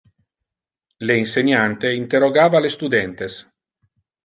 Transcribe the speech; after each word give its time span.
Le 1.09 1.17
inseniante 1.23 1.93
interrogava 1.99 2.59
le 2.65 2.73
studentes. 2.79 3.39